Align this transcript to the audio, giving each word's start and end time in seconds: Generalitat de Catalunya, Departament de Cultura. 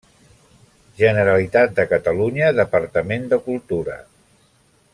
Generalitat 1.01 1.75
de 1.79 1.85
Catalunya, 1.91 2.49
Departament 2.61 3.29
de 3.35 3.41
Cultura. 3.51 3.99